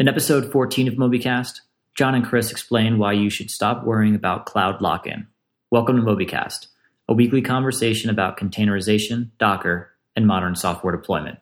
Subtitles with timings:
[0.00, 1.60] In episode 14 of MobyCast,
[1.94, 5.26] John and Chris explain why you should stop worrying about cloud lock in.
[5.70, 6.68] Welcome to MobyCast,
[7.06, 11.38] a weekly conversation about containerization, Docker, and modern software deployment.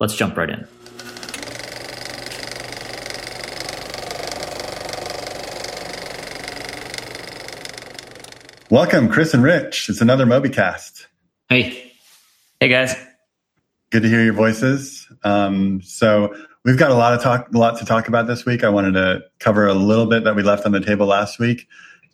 [0.00, 0.66] Let's jump right in.
[8.70, 9.88] Welcome, Chris and Rich.
[9.88, 11.06] It's another MobyCast.
[11.48, 11.92] Hey.
[12.58, 12.96] Hey, guys.
[13.90, 15.06] Good to hear your voices.
[15.22, 16.34] Um, so
[16.64, 18.64] we've got a lot of talk, a lot to talk about this week.
[18.64, 21.68] I wanted to cover a little bit that we left on the table last week,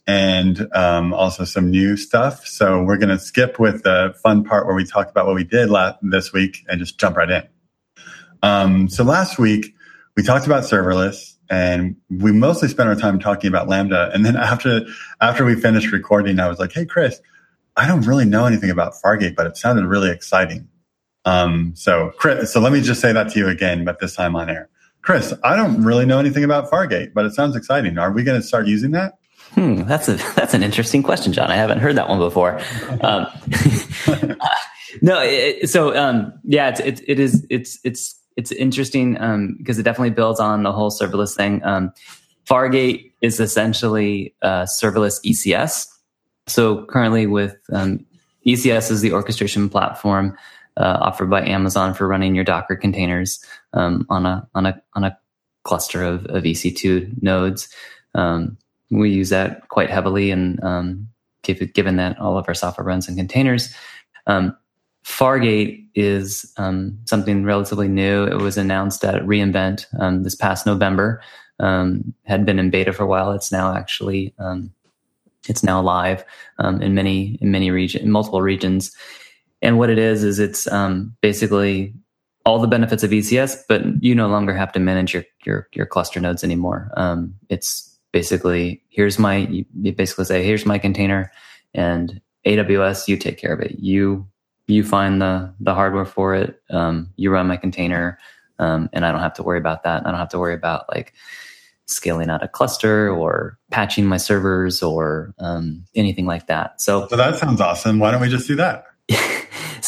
[0.06, 2.46] and um, also some new stuff.
[2.46, 5.44] So we're going to skip with the fun part where we talked about what we
[5.44, 7.48] did last, this week and just jump right in.
[8.42, 9.74] Um, so last week
[10.16, 14.10] we talked about serverless and we mostly spent our time talking about Lambda.
[14.14, 14.82] And then after
[15.20, 17.20] after we finished recording, I was like, "Hey, Chris,
[17.76, 20.68] I don't really know anything about Fargate, but it sounded really exciting."
[21.24, 24.36] Um, so, Chris, so let me just say that to you again, but this time
[24.36, 24.68] on air.
[25.02, 27.98] Chris, I don't really know anything about Fargate, but it sounds exciting.
[27.98, 29.14] Are we going to start using that?
[29.52, 31.50] Hmm, that's a that's an interesting question, John.
[31.50, 32.60] I haven't heard that one before.
[33.00, 33.26] Um,
[35.02, 39.80] no, it, so um, yeah, it's it, it is it's it's it's interesting because um,
[39.80, 41.64] it definitely builds on the whole serverless thing.
[41.64, 41.92] Um,
[42.48, 45.86] Fargate is essentially uh, serverless ECS.
[46.46, 48.04] So currently, with um,
[48.46, 50.36] ECS is the orchestration platform
[50.76, 55.04] uh, offered by Amazon for running your Docker containers um, on a on a on
[55.04, 55.18] a
[55.64, 57.68] cluster of, of EC2 nodes.
[58.14, 58.56] Um,
[58.90, 61.08] we use that quite heavily, and um,
[61.42, 63.74] given that all of our software runs in containers.
[64.26, 64.56] Um,
[65.04, 68.24] Fargate is um, something relatively new.
[68.24, 71.22] It was announced at reInvent um, this past November.
[71.58, 73.32] Had been in beta for a while.
[73.32, 74.34] It's now actually
[75.48, 76.24] it's now live
[76.58, 78.94] in many in many region in multiple regions.
[79.62, 81.94] And what it is is it's um, basically
[82.46, 85.86] all the benefits of ECS, but you no longer have to manage your your, your
[85.86, 86.90] cluster nodes anymore.
[87.48, 91.30] it's basically here's my you basically say here's my container,
[91.74, 93.78] and AWS you take care of it.
[93.78, 94.26] You
[94.66, 96.60] you find the the hardware for it.
[96.70, 98.18] Um, you run my container,
[98.58, 100.06] um, and I don't have to worry about that.
[100.06, 101.12] I don't have to worry about like
[101.86, 106.80] scaling out a cluster or patching my servers or um, anything like that.
[106.80, 107.98] So, so that sounds awesome.
[107.98, 108.86] Why don't we just do that?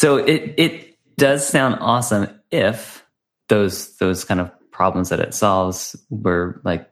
[0.03, 3.05] so it it does sound awesome if
[3.47, 6.91] those those kind of problems that it solves were like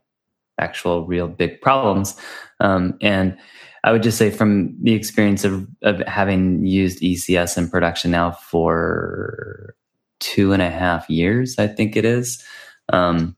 [0.58, 2.16] actual real big problems
[2.62, 3.38] um, and
[3.84, 8.32] I would just say from the experience of, of having used ECS in production now
[8.32, 9.76] for
[10.20, 12.44] two and a half years, I think it is.
[12.94, 13.36] Um,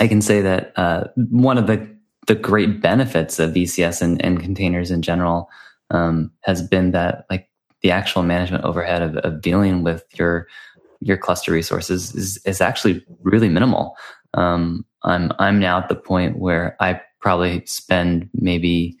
[0.00, 1.86] I can say that uh, one of the
[2.26, 5.50] the great benefits of ECS and, and containers in general
[5.90, 7.48] um, has been that like
[7.82, 10.46] the actual management overhead of, of, dealing with your
[11.00, 13.96] your cluster resources is is actually really minimal.
[14.34, 18.96] Um, I'm I'm now at the point where I probably spend maybe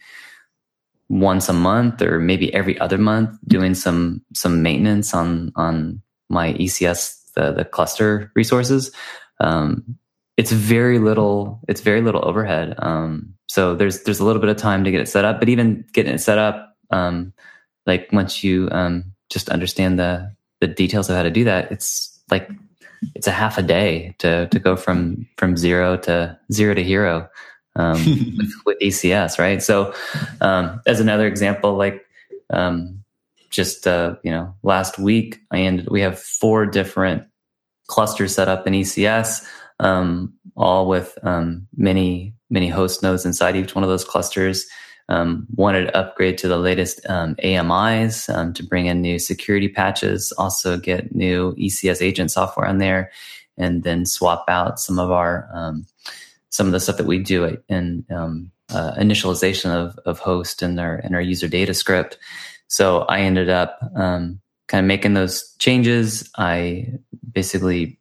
[1.08, 6.52] once a month or maybe every other month doing some some maintenance on on my
[6.54, 8.92] ECS the the cluster resources.
[9.40, 9.98] Um,
[10.36, 11.60] it's very little.
[11.68, 12.74] It's very little overhead.
[12.78, 15.48] Um, so there's there's a little bit of time to get it set up, but
[15.48, 17.32] even getting it set up, um,
[17.88, 22.20] like once you um, just understand the the details of how to do that, it's
[22.30, 22.48] like
[23.14, 27.28] it's a half a day to to go from from zero to zero to hero
[27.74, 27.94] um,
[28.36, 29.62] with, with, ECS, right?
[29.62, 29.94] So,
[30.40, 32.04] um, as another example, like
[32.50, 33.02] um,
[33.50, 35.88] just uh, you know, last week I ended.
[35.90, 37.24] We have four different
[37.86, 39.46] clusters set up in ECS,
[39.80, 44.66] um, all with um, many many host nodes inside each one of those clusters.
[45.10, 49.68] Um, wanted to upgrade to the latest um, AMIs um, to bring in new security
[49.68, 53.10] patches, also get new ECS agent software on there,
[53.56, 55.86] and then swap out some of our um,
[56.50, 60.78] some of the stuff that we do in um, uh, initialization of, of host and
[60.78, 62.18] our and our user data script.
[62.68, 66.30] So I ended up um, kind of making those changes.
[66.36, 66.92] I
[67.32, 67.98] basically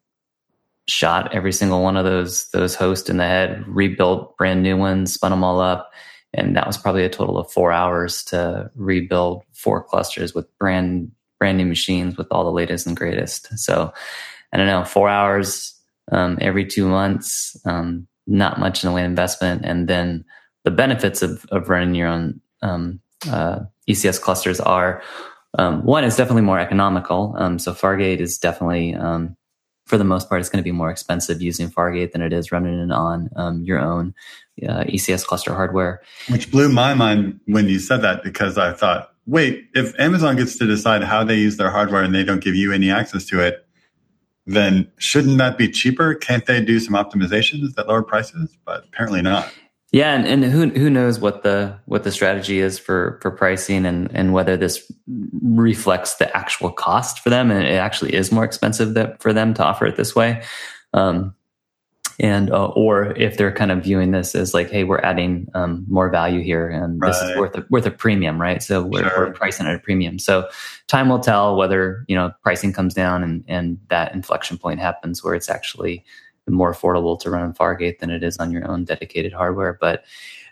[0.87, 5.13] shot every single one of those those hosts in the head, rebuilt brand new ones,
[5.13, 5.91] spun them all up,
[6.37, 11.11] and that was probably a total of four hours to rebuild four clusters with brand
[11.39, 13.57] brand new machines with all the latest and greatest.
[13.59, 13.93] So
[14.53, 15.75] I don't know, four hours
[16.11, 17.55] um, every two months.
[17.65, 19.63] Um, not much in the way of investment.
[19.65, 20.25] And then
[20.63, 22.99] the benefits of, of running your own um,
[23.29, 23.59] uh,
[23.89, 25.01] ECS clusters are
[25.57, 27.33] um, one is definitely more economical.
[27.37, 29.35] Um, so Fargate is definitely, um,
[29.87, 32.51] for the most part, it's going to be more expensive using Fargate than it is
[32.51, 34.13] running it on um, your own
[34.63, 36.01] uh, ECS cluster hardware.
[36.29, 40.57] Which blew my mind when you said that because I thought, wait, if Amazon gets
[40.57, 43.39] to decide how they use their hardware and they don't give you any access to
[43.39, 43.65] it,
[44.45, 46.15] then shouldn't that be cheaper?
[46.15, 48.57] Can't they do some optimizations that lower prices?
[48.65, 49.51] But apparently not.
[49.91, 53.85] Yeah, and, and who who knows what the what the strategy is for for pricing
[53.85, 54.91] and and whether this
[55.41, 59.53] reflects the actual cost for them and it actually is more expensive that for them
[59.53, 60.43] to offer it this way.
[60.93, 61.35] Um,
[62.19, 65.85] and uh, or if they're kind of viewing this as like, hey, we're adding um,
[65.87, 67.09] more value here, and right.
[67.09, 68.61] this is worth a, worth a premium, right?
[68.63, 69.27] So we're, sure.
[69.27, 70.17] we're, pricing at a premium.
[70.17, 70.49] So
[70.87, 75.23] time will tell whether you know pricing comes down and and that inflection point happens
[75.23, 76.03] where it's actually
[76.47, 79.77] more affordable to run on Fargate than it is on your own dedicated hardware.
[79.79, 80.03] But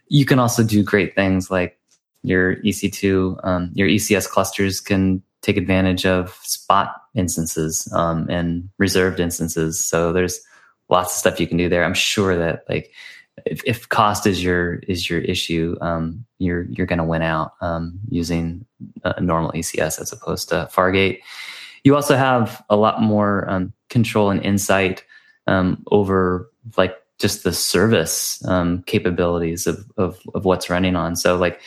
[0.07, 1.79] you can also do great things like
[2.21, 9.19] your EC2, um, your ECS clusters can take advantage of spot instances um, and reserved
[9.19, 9.83] instances.
[9.83, 10.41] So there's
[10.89, 11.85] lots of stuff you can do there.
[11.85, 12.91] I'm sure that like
[13.45, 17.53] if, if cost is your is your issue, um, you're you're going to win out
[17.61, 18.65] um, using
[19.03, 21.19] a normal ECS as opposed to Fargate.
[21.83, 25.03] You also have a lot more um, control and insight
[25.47, 31.15] um, over like just the service um, capabilities of, of of what's running on.
[31.15, 31.61] So like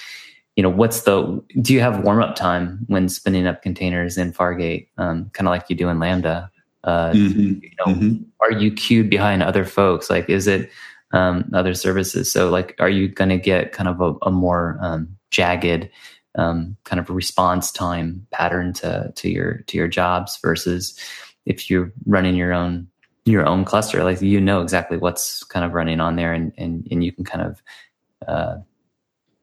[0.57, 4.33] you know what's the do you have warm up time when spinning up containers in
[4.33, 6.51] Fargate, um, kind of like you do in Lambda?
[6.85, 7.41] Uh, mm-hmm.
[7.63, 8.23] You know, mm-hmm.
[8.41, 10.09] are you queued behind other folks?
[10.09, 10.71] Like, is it
[11.13, 12.31] um, other services?
[12.31, 15.91] So, like, are you going to get kind of a, a more um, jagged
[16.37, 20.99] um, kind of response time pattern to to your to your jobs versus
[21.47, 22.89] if you're running your own
[23.31, 26.87] your own cluster, like you know exactly what's kind of running on there, and and
[26.91, 27.63] and you can kind of
[28.27, 28.57] uh,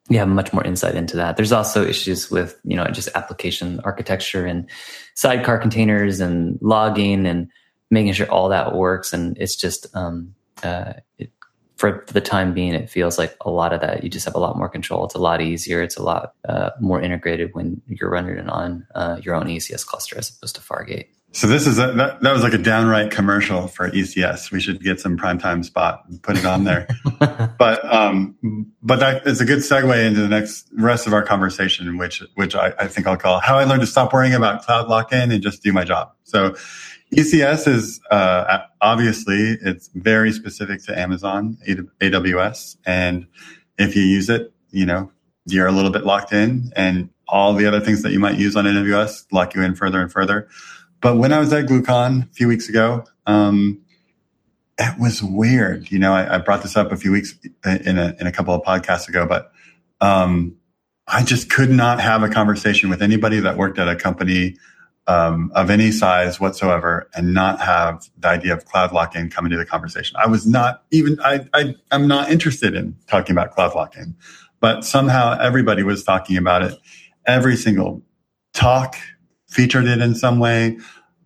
[0.09, 1.35] you have much more insight into that.
[1.35, 4.69] There's also issues with, you know, just application architecture and
[5.15, 7.49] sidecar containers and logging and
[7.89, 9.13] making sure all that works.
[9.13, 11.31] And it's just, um, uh, it,
[11.77, 14.39] for the time being, it feels like a lot of that, you just have a
[14.39, 15.05] lot more control.
[15.05, 15.81] It's a lot easier.
[15.81, 19.85] It's a lot uh, more integrated when you're running it on uh, your own ECS
[19.85, 21.07] cluster as opposed to Fargate.
[21.35, 24.51] So this is a, that, that was like a downright commercial for ECS.
[24.51, 26.87] We should get some primetime spot and put it on there.
[27.59, 31.97] but um, but that is a good segue into the next rest of our conversation,
[31.97, 34.87] which which I, I think I'll call how I learned to stop worrying about cloud
[34.87, 36.13] lock in and just do my job.
[36.23, 36.51] So
[37.13, 43.27] ECS is uh, obviously it's very specific to Amazon AWS, and
[43.77, 45.11] if you use it, you know
[45.45, 48.55] you're a little bit locked in, and all the other things that you might use
[48.55, 50.47] on AWS lock you in further and further.
[51.05, 53.79] But when I was at GlueCon a few weeks ago, um,
[54.79, 55.91] it was weird.
[55.91, 58.55] You know, I, I, brought this up a few weeks in a, in a couple
[58.55, 59.51] of podcasts ago, but,
[60.01, 60.55] um,
[61.05, 64.57] I just could not have a conversation with anybody that worked at a company,
[65.05, 69.57] um, of any size whatsoever and not have the idea of cloud lock-in come into
[69.57, 70.17] the conversation.
[70.19, 74.15] I was not even, I, I, I'm not interested in talking about cloud lock-in,
[74.59, 76.79] but somehow everybody was talking about it.
[77.27, 78.01] Every single
[78.55, 78.95] talk
[79.47, 80.77] featured it in some way.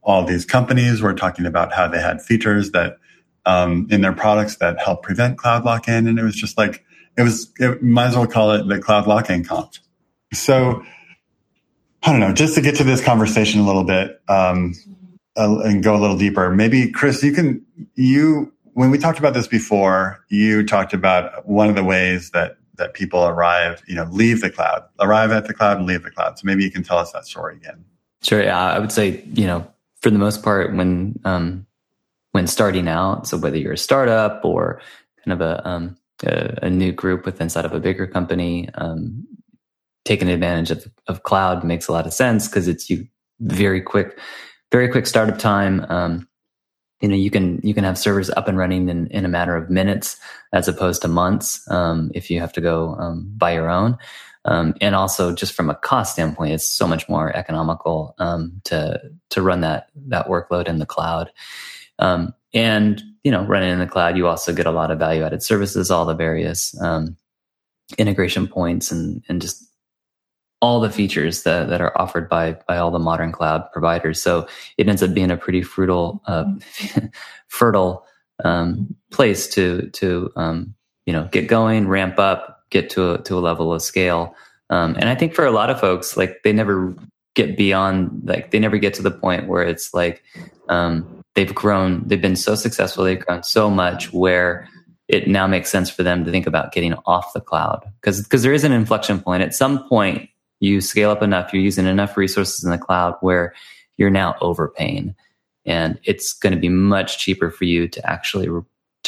[0.02, 2.98] All these companies were talking about how they had features that
[3.46, 6.84] um, in their products that help prevent cloud lock-in, and it was just like
[7.18, 7.52] it was.
[7.60, 9.80] It might as well call it the cloud lock-in conf.
[10.34, 10.84] So
[12.04, 12.34] I don't know.
[12.34, 14.74] Just to get to this conversation a little bit um,
[15.38, 19.34] uh, and go a little deeper, maybe Chris, you can you when we talked about
[19.34, 24.08] this before, you talked about one of the ways that that people arrive, you know,
[24.10, 26.40] leave the cloud, arrive at the cloud and leave the cloud.
[26.40, 27.84] So maybe you can tell us that story again.
[28.22, 28.44] Sure.
[28.44, 29.68] Yeah, I would say you know
[30.02, 31.66] for the most part when um,
[32.32, 34.82] when starting out, so whether you're a startup or
[35.26, 39.26] kind of a um, a, a, new group with inside of a bigger company, um,
[40.06, 43.08] taking advantage of of cloud makes a lot of sense because it's you
[43.40, 44.20] very quick,
[44.72, 45.86] very quick startup time.
[45.90, 46.28] Um,
[47.02, 49.56] you know you can you can have servers up and running in, in a matter
[49.56, 50.18] of minutes
[50.54, 53.98] as opposed to months um, if you have to go um, by your own
[54.46, 59.00] um, and also just from a cost standpoint, it's so much more economical um, to
[59.30, 61.32] to run that that workload in the cloud.
[62.00, 65.24] Um, and you know, running in the cloud, you also get a lot of value
[65.24, 67.18] added services, all the various um,
[67.98, 69.66] integration points, and and just
[70.62, 74.22] all the features that, that are offered by by all the modern cloud providers.
[74.22, 76.46] So it ends up being a pretty fruitful, uh,
[77.48, 78.06] fertile
[78.44, 83.38] um, place to to um, you know get going, ramp up, get to a, to
[83.38, 84.36] a level of scale.
[84.70, 86.94] Um, and I think for a lot of folks, like they never
[87.36, 90.24] get beyond, like they never get to the point where it's like
[90.68, 94.68] um, they've grown, they've been so successful, they've grown so much where
[95.10, 98.44] it now makes sense for them to think about getting off the cloud because because
[98.44, 99.42] there is an inflection point.
[99.42, 103.54] At some point, you scale up enough, you're using enough resources in the cloud where
[103.98, 105.16] you're now overpaying,
[105.66, 108.50] and it's going to be much cheaper for you to actually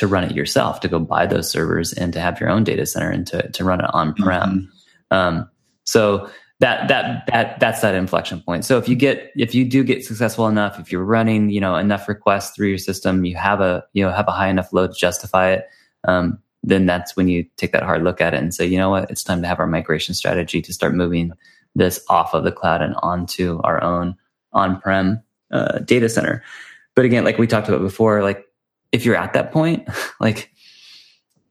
[0.02, 2.88] to run it yourself, to go buy those servers and to have your own data
[2.88, 4.68] center and to, to run it on prem.
[5.12, 5.16] Mm-hmm.
[5.16, 5.50] Um,
[5.84, 6.28] so
[6.60, 8.66] that that that that's that inflection point.
[8.66, 11.76] So if you get if you do get successful enough, if you're running you know
[11.76, 14.94] enough requests through your system, you have a you know have a high enough load
[14.94, 15.70] to justify it.
[16.08, 18.90] Um, then that's when you take that hard look at it and say, you know
[18.90, 21.32] what, it's time to have our migration strategy to start moving
[21.76, 24.16] this off of the cloud and onto our own
[24.52, 26.44] on-prem uh, data center.
[26.96, 28.46] But again, like we talked about before, like
[28.92, 29.88] if you're at that point,
[30.20, 30.52] like,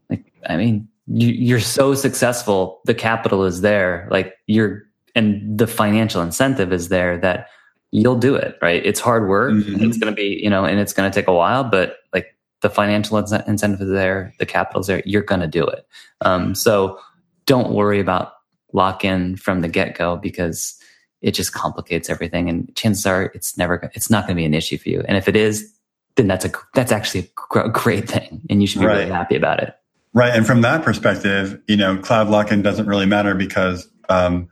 [0.08, 5.66] like I mean, you, you're so successful, the capital is there, like you're, and the
[5.66, 7.48] financial incentive is there that
[7.90, 8.84] you'll do it, right?
[8.84, 9.52] It's hard work.
[9.52, 9.84] Mm-hmm.
[9.84, 12.36] It's going to be, you know, and it's going to take a while, but like
[12.60, 15.86] the financial incentive is there, the capital's there, you're going to do it.
[16.20, 17.00] Um, so
[17.46, 18.34] don't worry about
[18.72, 20.80] lock in from the get go because
[21.20, 22.48] it just complicates everything.
[22.48, 25.02] And chances are it's never, it's not going to be an issue for you.
[25.08, 25.72] And if it is,
[26.16, 28.42] then that's a, that's actually a great thing.
[28.50, 28.98] And you should be right.
[28.98, 29.74] really happy about it.
[30.12, 30.34] Right.
[30.34, 34.48] And from that perspective, you know, cloud lock in doesn't really matter because, um,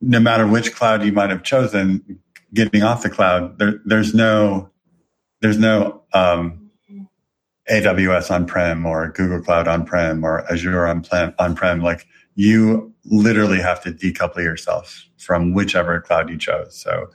[0.00, 2.18] no matter which cloud you might have chosen,
[2.52, 4.70] getting off the cloud, there, there's no,
[5.40, 6.60] there's no, um,
[7.70, 11.34] AWS on prem or Google Cloud on prem or Azure on prem.
[11.38, 16.76] On-prem, Like you literally have to decouple yourself from whichever cloud you chose.
[16.76, 17.08] So,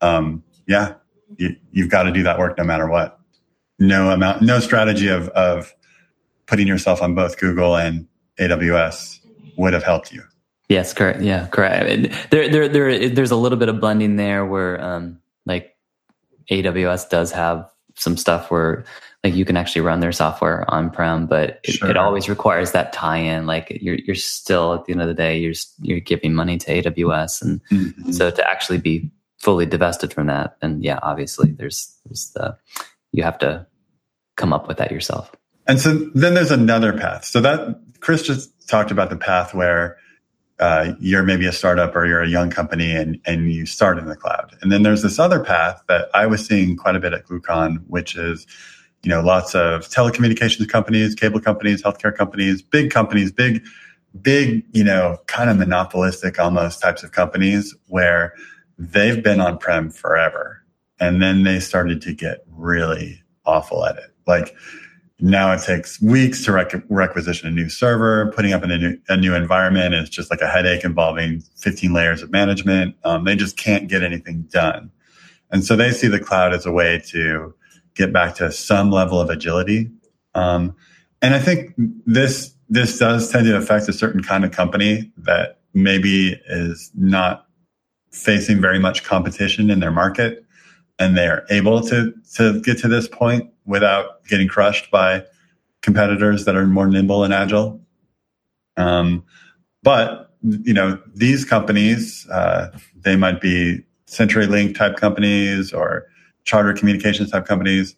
[0.00, 0.94] um, yeah,
[1.38, 3.18] you, have got to do that work no matter what.
[3.78, 5.74] No amount, no strategy of, of
[6.46, 8.06] putting yourself on both Google and
[8.38, 9.20] AWS
[9.56, 10.22] would have helped you.
[10.68, 11.20] Yes, correct.
[11.20, 12.30] Yeah, correct.
[12.30, 15.76] There, there, there, there's a little bit of blending there where, um, like
[16.50, 18.84] AWS does have some stuff where
[19.24, 21.88] like you can actually run their software on prem, but it, sure.
[21.88, 23.46] it, always requires that tie in.
[23.46, 26.82] Like you're you're still at the end of the day, you're you're giving money to
[26.82, 28.12] AWS, and mm-hmm.
[28.12, 29.10] so to actually be
[29.42, 32.56] fully divested from that, and yeah, obviously there's there's the
[33.12, 33.66] you have to
[34.36, 35.30] come up with that yourself.
[35.66, 37.24] And so then there's another path.
[37.24, 39.98] So that Chris just talked about the path where
[40.58, 44.06] uh, you're maybe a startup or you're a young company and, and you start in
[44.06, 44.56] the cloud.
[44.62, 47.84] And then there's this other path that I was seeing quite a bit at GlueCon
[47.88, 48.46] which is
[49.02, 53.64] you know, lots of telecommunications companies, cable companies, healthcare companies, big companies, big,
[54.20, 58.34] big, you know, kind of monopolistic almost types of companies where
[58.78, 60.64] they've been on prem forever.
[61.00, 64.14] And then they started to get really awful at it.
[64.26, 64.54] Like
[65.18, 68.98] now it takes weeks to rec- requisition a new server, putting up in a new,
[69.08, 72.96] a new environment is just like a headache involving 15 layers of management.
[73.04, 74.90] Um, they just can't get anything done.
[75.50, 77.54] And so they see the cloud as a way to
[77.94, 79.90] get back to some level of agility.
[80.34, 80.74] Um,
[81.20, 81.74] and I think
[82.06, 87.46] this this does tend to affect a certain kind of company that maybe is not
[88.12, 90.44] facing very much competition in their market,
[90.98, 95.24] and they are able to to get to this point without getting crushed by
[95.82, 97.80] competitors that are more nimble and agile.
[98.76, 99.24] Um,
[99.82, 106.06] but you know these companies, uh, they might be CenturyLink type companies or
[106.44, 107.96] charter communications type companies,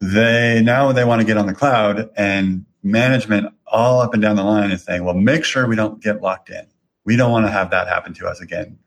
[0.00, 4.36] they now they want to get on the cloud and management all up and down
[4.36, 6.66] the line is saying, well, make sure we don't get locked in.
[7.04, 8.78] We don't want to have that happen to us again.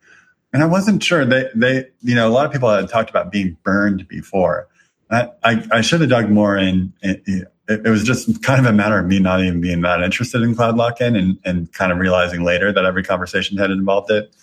[0.53, 3.31] And I wasn't sure they, they, you know, a lot of people had talked about
[3.31, 4.67] being burned before.
[5.10, 8.75] I, I, I should have dug more in, it, it, was just kind of a
[8.75, 12.00] matter of me not even being that interested in cloud lock-in and, and kind of
[12.00, 14.34] realizing later that every conversation had involved it.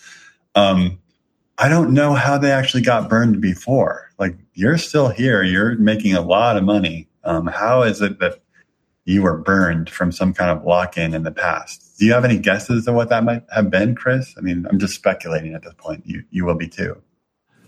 [0.54, 0.98] Um,
[1.58, 4.10] I don't know how they actually got burned before.
[4.18, 7.08] Like you're still here, you're making a lot of money.
[7.24, 8.40] Um, how is it that
[9.08, 11.98] you were burned from some kind of lock in in the past?
[11.98, 14.34] Do you have any guesses of what that might have been, Chris?
[14.36, 16.02] I mean, I'm just speculating at this point.
[16.06, 17.00] You you will be too.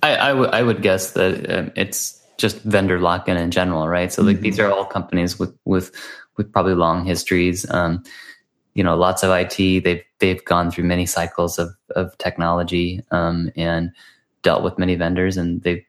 [0.03, 3.89] I, I, w- I would guess that um, it's just vendor lock in in general,
[3.89, 4.13] right?
[4.13, 4.43] So like mm-hmm.
[4.43, 5.93] these are all companies with with
[6.37, 7.69] with probably long histories.
[7.71, 8.03] Um,
[8.75, 9.57] you know, lots of IT.
[9.57, 13.91] They've they've gone through many cycles of of technology um, and
[14.43, 15.85] dealt with many vendors, and they've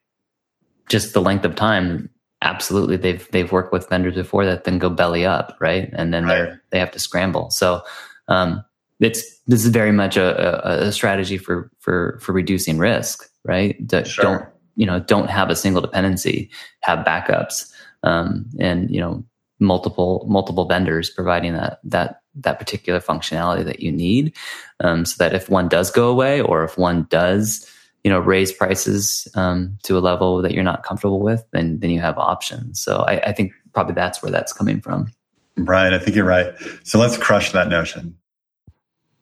[0.87, 2.09] just the length of time.
[2.41, 5.89] Absolutely, they've they've worked with vendors before that then go belly up, right?
[5.93, 6.49] And then right.
[6.49, 7.51] they they have to scramble.
[7.51, 7.83] So
[8.27, 8.63] um,
[8.99, 13.75] it's this is very much a, a, a, strategy for for for reducing risk, right?
[14.07, 14.23] sure.
[14.23, 14.45] Don't
[14.75, 16.49] you know don't have a single dependency,
[16.81, 17.71] have backups,
[18.03, 19.23] um, and you know
[19.59, 24.35] multiple multiple vendors providing that that that particular functionality that you need
[24.79, 27.69] um, so that if one does go away or if one does
[28.03, 31.89] you know raise prices um, to a level that you're not comfortable with then then
[31.89, 32.81] you have options.
[32.81, 35.11] So I, I think probably that's where that's coming from.
[35.57, 36.53] Right i think you're right.
[36.83, 38.17] So let's crush that notion.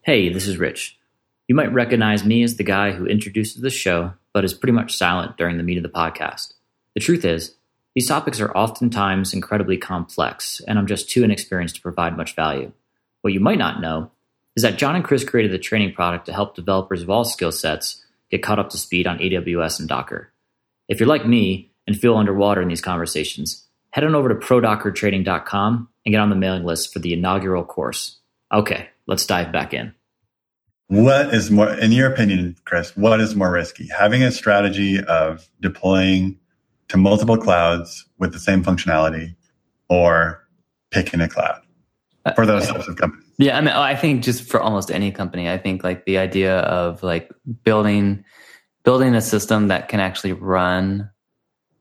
[0.01, 0.98] Hey this is rich.
[1.48, 4.95] You might recognize me as the guy who introduces the show but is pretty much
[4.95, 6.53] silent during the meat of the podcast.
[6.93, 7.55] The truth is
[7.95, 12.71] these topics are oftentimes incredibly complex and i'm just too inexperienced to provide much value.
[13.21, 14.12] What you might not know
[14.55, 17.51] is that John and Chris created the training product to help developers of all skill
[17.51, 20.31] sets get caught up to speed on AWS and Docker.
[20.88, 25.89] If you're like me and feel underwater in these conversations, head on over to prodockertraining.com
[26.05, 28.19] and get on the mailing list for the inaugural course.
[28.51, 29.93] Okay, let's dive back in.
[30.88, 33.88] What is more, in your opinion, Chris, what is more risky?
[33.88, 36.39] Having a strategy of deploying
[36.88, 39.36] to multiple clouds with the same functionality
[39.88, 40.48] or
[40.89, 41.62] picking a cloud
[42.36, 43.28] for those types of companies?
[43.39, 46.60] Yeah, I mean, I think just for almost any company, I think like the idea
[46.60, 47.31] of like
[47.63, 48.25] building
[48.84, 51.10] building a system that can actually run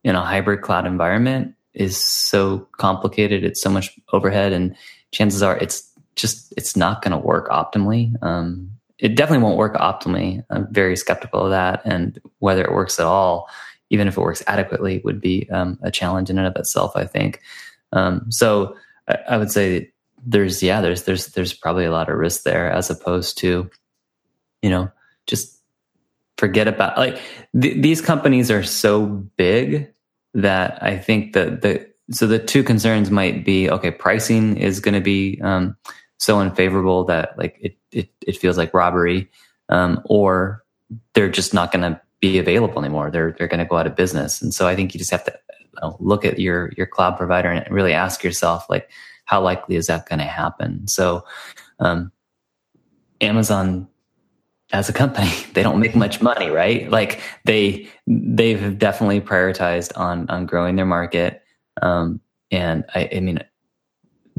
[0.04, 3.42] in a hybrid cloud environment is so complicated.
[3.42, 4.76] It's so much overhead, and
[5.10, 8.14] chances are it's just it's not going to work optimally.
[8.22, 10.44] Um, it definitely won't work optimally.
[10.50, 13.48] I'm very skeptical of that, and whether it works at all,
[13.90, 16.92] even if it works adequately, would be um, a challenge in and of itself.
[16.94, 17.40] I think.
[17.92, 18.76] Um, so
[19.08, 19.90] I, I, would say
[20.28, 23.70] there's yeah there's there's there's probably a lot of risk there as opposed to
[24.62, 24.90] you know
[25.26, 25.58] just
[26.36, 27.18] forget about like
[27.60, 29.06] th- these companies are so
[29.36, 29.92] big
[30.34, 34.94] that I think that the so the two concerns might be okay pricing is going
[34.94, 35.76] to be um,
[36.18, 39.30] so unfavorable that like it it, it feels like robbery,
[39.68, 40.64] um, or
[41.14, 43.10] they're just not going to be available anymore.
[43.10, 45.24] They're they're going to go out of business, and so I think you just have
[45.24, 48.90] to you know, look at your your cloud provider and really ask yourself like
[49.28, 50.88] how likely is that going to happen?
[50.88, 51.22] So,
[51.80, 52.10] um,
[53.20, 53.86] Amazon
[54.72, 56.90] as a company, they don't make much money, right?
[56.90, 61.42] Like they they've definitely prioritized on on growing their market,
[61.82, 62.20] um,
[62.50, 63.40] and I, I mean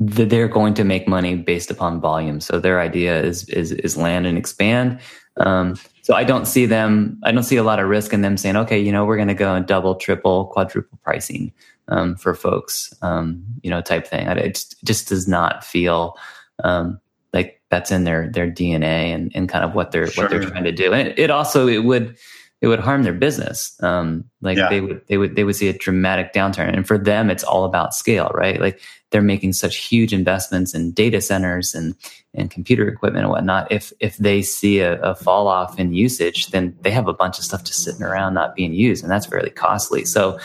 [0.01, 2.39] they're going to make money based upon volume.
[2.39, 5.00] So their idea is is is land and expand.
[5.38, 5.75] Um,
[6.10, 7.20] so I don't see them.
[7.22, 9.28] I don't see a lot of risk in them saying, okay, you know, we're going
[9.28, 11.54] to go and double, triple, quadruple pricing
[11.88, 14.25] um, for folks, um, you know, type thing.
[14.25, 16.18] It just, it just does not feel
[16.63, 17.00] um,
[17.32, 20.24] like that's in their their DNA and, and kind of what they're sure.
[20.24, 20.92] what they're trying to do.
[20.94, 22.18] And it, it also it would
[22.62, 23.82] it would harm their business.
[23.82, 24.70] Um, like yeah.
[24.70, 26.75] they would, they would, they would see a dramatic downturn.
[26.75, 28.60] And for them, it's all about scale, right?
[28.60, 31.96] Like they're making such huge investments in data centers and,
[32.34, 33.72] and computer equipment and whatnot.
[33.72, 37.38] If, if they see a, a fall off in usage, then they have a bunch
[37.38, 39.03] of stuff just sitting around not being used.
[39.03, 40.03] And that's fairly costly.
[40.03, 40.38] So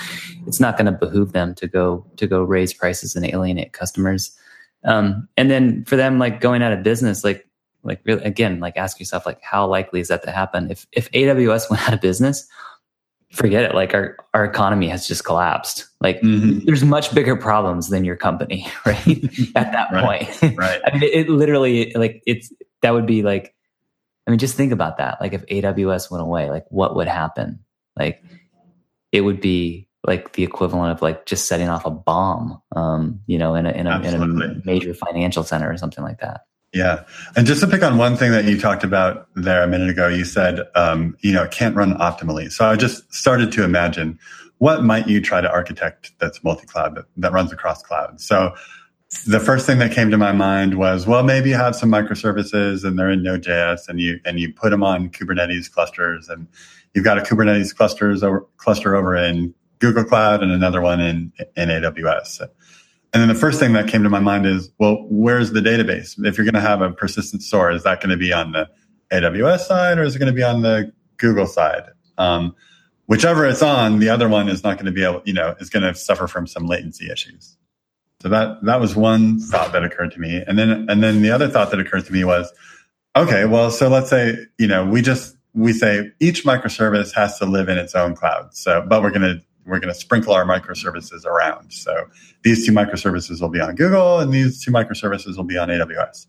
[0.47, 4.37] it's not going to behoove them to go, to go raise prices and alienate customers.
[4.85, 7.49] Um, and then for them, like going out of business, like
[7.85, 10.71] like really, again, like ask yourself, like how likely is that to happen?
[10.71, 12.49] If if AWS went out of business,
[13.35, 13.75] forget it.
[13.75, 15.89] Like our our economy has just collapsed.
[16.01, 16.61] Like mm-hmm.
[16.65, 19.25] there's much bigger problems than your company, right?
[19.55, 20.29] At that right.
[20.29, 20.81] point, right?
[20.85, 23.55] I mean, it, it literally like it's that would be like,
[24.27, 25.21] I mean, just think about that.
[25.21, 27.61] Like if AWS went away, like what would happen?
[27.97, 28.23] Like
[29.13, 33.39] it would be like the equivalent of like just setting off a bomb, um, you
[33.39, 36.43] know, in a in a, in a major financial center or something like that.
[36.75, 37.05] Yeah.
[37.37, 40.09] And just to pick on one thing that you talked about there a minute ago,
[40.09, 42.51] you said, um, you know, it can't run optimally.
[42.51, 44.19] So I just started to imagine
[44.59, 48.27] what might you try to architect that's multi-cloud that, that runs across clouds.
[48.27, 48.55] So
[49.27, 52.85] the first thing that came to my mind was, well, maybe you have some microservices
[52.85, 56.49] and they're in Node.js and you, and you put them on Kubernetes clusters and
[56.93, 61.33] you've got a Kubernetes clusters over, cluster over in Google Cloud and another one in,
[61.57, 62.49] in AWS.
[63.15, 66.15] And then the first thing that came to my mind is, well, where's the database?
[66.27, 68.69] If you're going to have a persistent store, is that going to be on the
[69.13, 71.85] AWS side or is it going to be on the Google side?
[72.19, 72.57] Um,
[73.07, 75.71] whichever it's on, the other one is not going to be able, you know, is
[75.71, 77.57] going to suffer from some latency issues.
[78.21, 81.31] So that that was one thought that occurred to me, and then and then the
[81.31, 82.51] other thought that occurred to me was,
[83.15, 87.45] okay, well, so let's say you know we just we say each microservice has to
[87.45, 88.55] live in its own cloud.
[88.55, 91.73] So, but we're going to we're going to sprinkle our microservices around.
[91.73, 92.07] So
[92.43, 96.27] these two microservices will be on Google and these two microservices will be on AWS.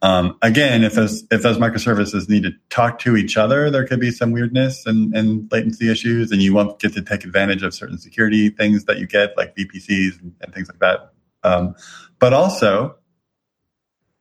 [0.00, 3.98] Um, again, if those if those microservices need to talk to each other, there could
[3.98, 7.74] be some weirdness and, and latency issues, and you won't get to take advantage of
[7.74, 11.12] certain security things that you get, like VPCs and, and things like that.
[11.42, 11.74] Um,
[12.20, 12.96] but also,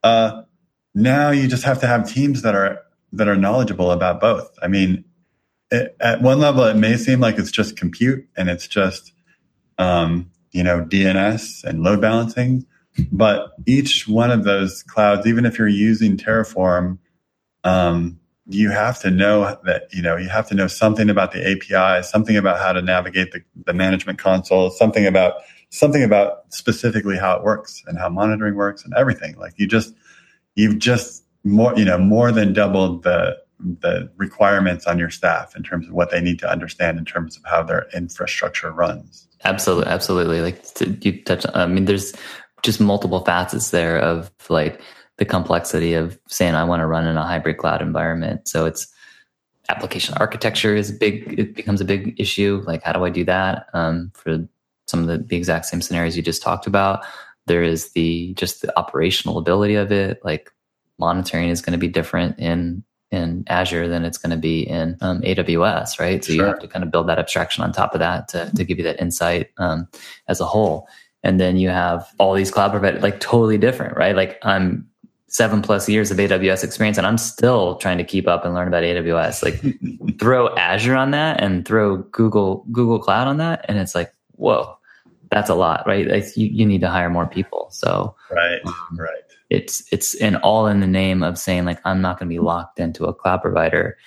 [0.04, 0.44] uh,
[0.96, 2.80] now you just have to have teams that are
[3.14, 4.50] that are knowledgeable about both.
[4.62, 5.06] I mean,
[5.72, 9.14] it, at one level, it may seem like it's just compute and it's just,
[9.78, 12.66] um, you know, DNS and load balancing.
[13.12, 16.98] But each one of those clouds, even if you're using Terraform,
[17.64, 21.46] um, you have to know that, you know, you have to know something about the
[21.46, 25.36] API, something about how to navigate the, the management console, something about,
[25.70, 29.36] something about specifically how it works and how monitoring works and everything.
[29.38, 29.94] Like you just,
[30.56, 35.64] you've just more, you know, more than doubled the, the requirements on your staff in
[35.64, 39.28] terms of what they need to understand in terms of how their infrastructure runs.
[39.44, 40.42] Absolutely, absolutely.
[40.42, 40.64] Like
[41.04, 42.14] you touch, I mean, there's
[42.64, 44.82] just multiple facets there of like
[45.18, 48.48] the complexity of saying I want to run in a hybrid cloud environment.
[48.48, 48.88] So it's
[49.70, 51.40] application architecture is big.
[51.40, 52.64] It becomes a big issue.
[52.66, 54.48] Like how do I do that um, for
[54.88, 57.06] some of the, the exact same scenarios you just talked about?
[57.48, 60.20] There is the just the operational ability of it.
[60.24, 60.52] Like
[61.00, 64.98] monitoring is going to be different in in Azure than it's going to be in
[65.02, 66.24] um, AWS, right?
[66.24, 66.36] So sure.
[66.36, 68.78] you have to kind of build that abstraction on top of that to, to give
[68.78, 69.88] you that insight um,
[70.28, 70.88] as a whole.
[71.24, 74.16] And then you have all these cloud providers, like totally different, right?
[74.16, 74.88] Like I'm
[75.28, 78.68] seven plus years of AWS experience and I'm still trying to keep up and learn
[78.68, 79.44] about AWS.
[79.44, 83.66] Like throw Azure on that and throw Google, Google Cloud on that.
[83.68, 84.78] And it's like, whoa,
[85.32, 86.08] that's a lot, right?
[86.08, 87.68] Like you, you need to hire more people.
[87.72, 92.02] So, right, um, right it's it's in all in the name of saying like i'm
[92.02, 93.98] not going to be locked into a cloud provider.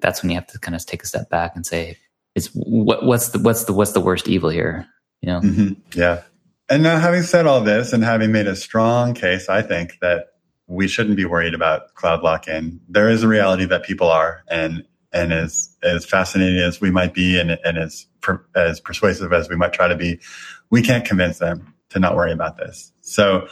[0.00, 1.98] That's when you have to kind of take a step back and say
[2.34, 4.86] it's what, what's the what's the what's the worst evil here?
[5.20, 5.40] You know?
[5.40, 5.98] Mm-hmm.
[5.98, 6.22] yeah.
[6.68, 10.28] And now having said all this and having made a strong case i think that
[10.68, 14.84] we shouldn't be worried about cloud lock-in there is a reality that people are and
[15.12, 19.48] and as as fascinating as we might be and, and as per, as persuasive as
[19.48, 20.18] we might try to be
[20.70, 22.90] we can't convince them to not worry about this.
[23.02, 23.46] So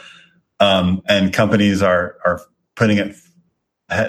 [0.61, 2.39] um, and companies are are
[2.75, 3.15] putting it,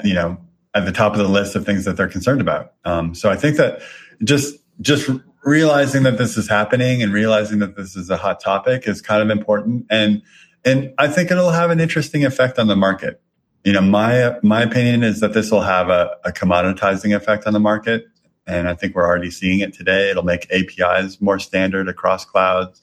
[0.05, 0.39] you know,
[0.75, 2.75] at the top of the list of things that they're concerned about.
[2.85, 3.81] Um, so I think that
[4.23, 5.11] just just
[5.45, 9.23] realizing that this is happening and realizing that this is a hot topic is kind
[9.23, 10.23] of important, and
[10.65, 13.21] and I think it'll have an interesting effect on the market.
[13.65, 17.55] You know, my my opinion is that this will have a, a commoditizing effect on
[17.55, 18.07] the market,
[18.47, 20.11] and I think we're already seeing it today.
[20.11, 22.83] It'll make APIs more standard across clouds.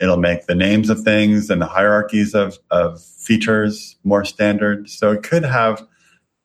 [0.00, 4.88] It'll make the names of things and the hierarchies of, of features more standard.
[4.88, 5.86] So it could have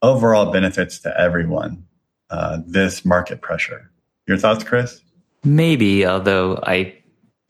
[0.01, 1.85] overall benefits to everyone,
[2.29, 3.91] uh, this market pressure.
[4.27, 5.01] Your thoughts, Chris?
[5.43, 7.01] Maybe, although I,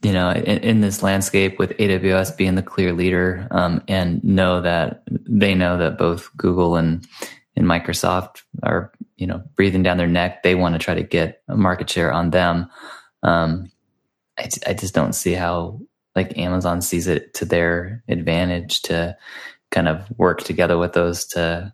[0.04, 4.62] you know, in, in this landscape with AWS being the clear leader um, and know
[4.62, 7.08] that they know that both Google and,
[7.56, 10.44] and Microsoft are, you know, breathing down their neck.
[10.44, 12.70] They want to try to get a market share on them.
[13.24, 13.72] Um,
[14.38, 15.80] I, I just don't see how
[16.16, 19.16] like Amazon sees it to their advantage to
[19.72, 21.74] kind of work together with those to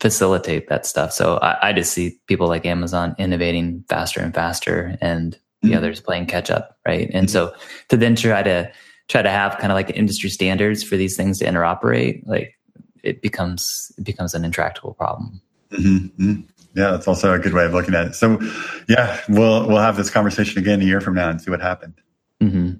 [0.00, 1.12] facilitate that stuff.
[1.12, 5.78] So I, I just see people like Amazon innovating faster and faster and the mm-hmm.
[5.78, 6.78] others playing catch up.
[6.86, 7.10] Right.
[7.12, 7.32] And mm-hmm.
[7.32, 7.54] so
[7.88, 8.70] to then try to
[9.08, 12.54] try to have kind of like industry standards for these things to interoperate, like
[13.02, 15.40] it becomes, it becomes an intractable problem.
[15.70, 16.22] Mm-hmm.
[16.22, 16.40] mm-hmm.
[16.74, 18.14] Yeah, that's also a good way of looking at it.
[18.14, 18.38] So,
[18.88, 21.94] yeah, we'll we'll have this conversation again a year from now and see what happened.
[22.40, 22.74] Mm-hmm.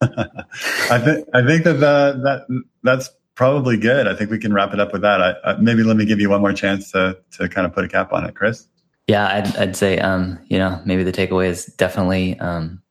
[0.00, 4.06] I think I think that the, that that's probably good.
[4.06, 5.20] I think we can wrap it up with that.
[5.20, 7.84] I, I, maybe let me give you one more chance to to kind of put
[7.84, 8.66] a cap on it, Chris.
[9.06, 12.82] Yeah, I'd, I'd say um, you know maybe the takeaway is definitely um,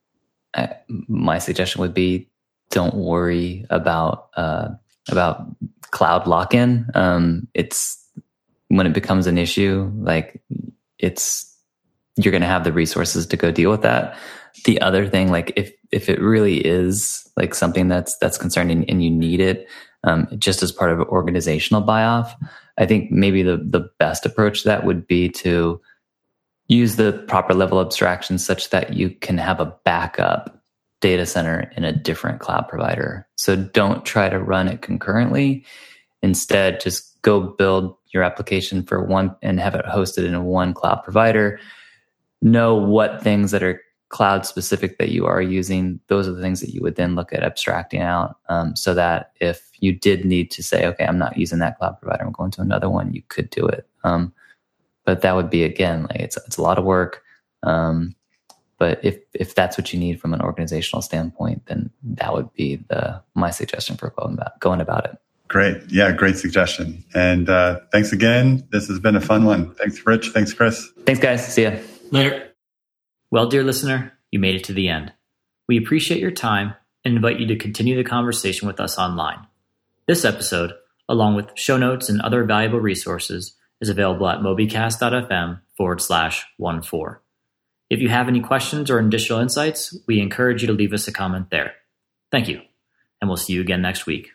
[0.55, 0.75] I,
[1.07, 2.29] my suggestion would be
[2.71, 4.69] don't worry about uh,
[5.09, 5.47] about
[5.91, 6.87] cloud lock in.
[6.93, 7.97] Um, it's
[8.67, 10.41] when it becomes an issue, like
[10.97, 11.55] it's
[12.15, 14.17] you're going to have the resources to go deal with that.
[14.65, 19.03] The other thing, like if if it really is like something that's that's concerning and
[19.03, 19.67] you need it,
[20.03, 22.35] um, just as part of an organizational buy off,
[22.77, 25.81] I think maybe the the best approach that would be to
[26.67, 30.63] use the proper level abstraction such that you can have a backup
[31.01, 33.27] data center in a different cloud provider.
[33.35, 35.65] So don't try to run it concurrently.
[36.21, 41.01] Instead, just go build your application for one and have it hosted in one cloud
[41.03, 41.59] provider.
[42.41, 46.59] Know what things that are cloud specific that you are using, those are the things
[46.61, 50.51] that you would then look at abstracting out um, so that if you did need
[50.51, 53.21] to say, okay, I'm not using that cloud provider, I'm going to another one, you
[53.29, 53.87] could do it.
[54.03, 54.33] Um,
[55.05, 57.23] but that would be again, like it's it's a lot of work.
[57.63, 58.15] Um,
[58.77, 62.77] but if if that's what you need from an organizational standpoint, then that would be
[62.89, 65.17] the my suggestion for going about going about it.
[65.47, 67.03] Great, yeah, great suggestion.
[67.15, 68.67] And uh, thanks again.
[68.71, 69.73] This has been a fun one.
[69.75, 70.29] Thanks, Rich.
[70.29, 70.87] Thanks, Chris.
[71.05, 71.53] Thanks, guys.
[71.53, 71.71] See ya
[72.11, 72.48] later.
[73.31, 75.13] Well, dear listener, you made it to the end.
[75.67, 76.73] We appreciate your time
[77.05, 79.45] and invite you to continue the conversation with us online.
[80.07, 80.73] This episode,
[81.07, 86.81] along with show notes and other valuable resources, is available at mobycast.fm forward slash one
[86.81, 87.21] four.
[87.89, 91.11] If you have any questions or additional insights, we encourage you to leave us a
[91.11, 91.73] comment there.
[92.31, 92.61] Thank you,
[93.21, 94.29] and we'll see you again next week.